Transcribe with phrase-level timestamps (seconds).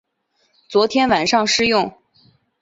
[0.67, 1.95] 昨天晚上试用